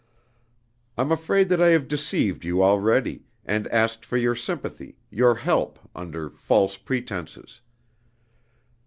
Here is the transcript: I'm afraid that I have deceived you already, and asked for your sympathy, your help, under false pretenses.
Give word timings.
I'm 0.97 1.11
afraid 1.11 1.47
that 1.49 1.61
I 1.61 1.67
have 1.67 1.87
deceived 1.87 2.43
you 2.43 2.63
already, 2.63 3.21
and 3.45 3.67
asked 3.67 4.03
for 4.03 4.17
your 4.17 4.33
sympathy, 4.33 4.97
your 5.11 5.35
help, 5.35 5.77
under 5.93 6.31
false 6.31 6.75
pretenses. 6.75 7.61